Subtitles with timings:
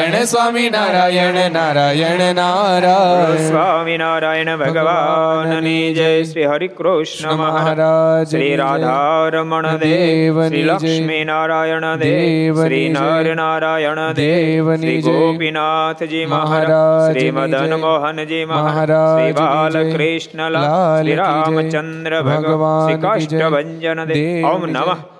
[0.00, 5.50] नारायण स्वामी नारायण नारायण नारायण। स्वामी नारायण भगवान
[5.94, 8.96] जय श्री हरि कृष्ण महाराज। श्री राधा
[9.34, 14.70] रमण देव। लक्ष्मी नारायण देव। श्री नर नारायण देव।
[15.06, 23.02] गोपीनाथ जी महाराज। श्री मदन मोहन जी महाराज श्री बाल कृष्ण लाल रामचंद्र भगवान। श्री
[23.02, 25.19] काष्ट भंजन देव। ओम नमः।